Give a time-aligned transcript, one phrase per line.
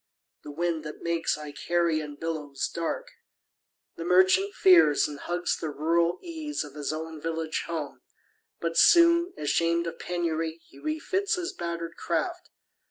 [0.41, 3.11] The winds that make Icarian billows dark
[3.97, 8.01] The merchant fears, and hugs the rural ease Of his own village home;
[8.59, 12.49] but soon, ashamed Of penury, he refits his batter'd craft.